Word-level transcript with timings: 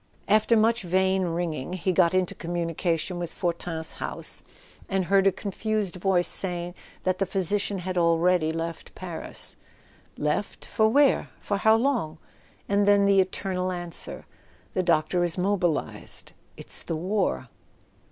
After 0.27 0.57
much 0.57 0.81
vain 0.81 1.25
ringing 1.25 1.73
he 1.73 1.93
got 1.93 2.15
into 2.15 2.33
communication 2.33 3.19
with 3.19 3.31
Fortin's 3.31 3.91
house, 3.91 4.41
and 4.89 5.05
heard 5.05 5.27
a 5.27 5.31
confused 5.31 5.97
voice 5.97 6.27
saying 6.27 6.73
that 7.03 7.19
the 7.19 7.25
physician 7.27 7.77
had 7.77 7.99
already 7.99 8.51
left 8.51 8.95
Paris. 8.95 9.57
"Left—for 10.17 10.89
where? 10.89 11.29
For 11.39 11.57
how 11.57 11.75
long?" 11.75 12.17
And 12.67 12.87
then 12.87 13.05
the 13.05 13.21
eternal 13.21 13.71
answer: 13.71 14.25
"The 14.73 14.81
doctor 14.81 15.23
is 15.23 15.35
mobil¬ 15.37 15.83
ised. 15.99 16.29
It's 16.57 16.81
the 16.81 16.95
war." 16.95 17.49